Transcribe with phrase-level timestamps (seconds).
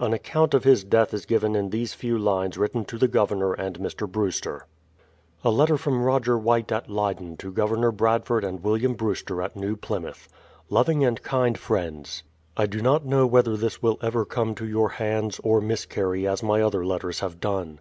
[0.00, 3.52] An account of his death is given in these few lines written to the Governor
[3.52, 4.10] and Mr.
[4.10, 4.66] Brewster.
[5.44, 9.80] A letter from Roger White at Leyden to Governor Bradford and William Brewster at Neiv
[9.80, 10.28] Plymouth:
[10.68, 12.24] Loving and kind Friends,
[12.56, 16.42] I do not know whether this will ever come to your hands, or miscarry as
[16.42, 17.76] my other letters have done.